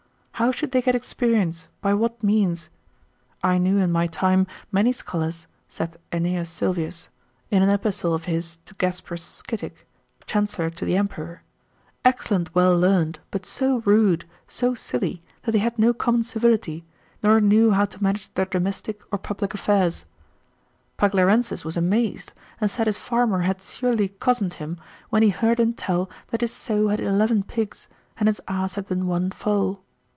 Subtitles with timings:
[0.35, 2.67] how should they get experience, by what means?
[3.43, 7.09] I knew in my time many scholars, saith Aeneas Sylvius
[7.51, 9.85] (in an epistle of his to Gasper Scitick,
[10.25, 11.43] chancellor to the emperor),
[12.03, 16.83] excellent well learned, but so rude, so silly, that they had no common civility,
[17.21, 20.05] nor knew how to manage their domestic or public affairs.
[20.97, 24.79] Paglarensis was amazed, and said his farmer had surely cozened him,
[25.11, 27.87] when he heard him tell that his sow had eleven pigs,
[28.17, 29.83] and his ass had but one foal.